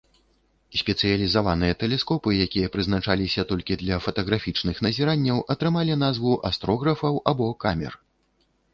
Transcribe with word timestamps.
Спецыялізаваныя 0.79 1.73
тэлескопы, 1.83 2.29
якія 2.47 2.71
прызначаліся 2.77 3.45
толькі 3.53 3.79
для 3.83 4.01
фатаграфічных 4.07 4.83
назіранняў, 4.89 5.37
атрымалі 5.59 5.93
назву 6.09 6.37
астрографаў 6.51 7.25
або 7.35 7.47
камер. 7.67 7.93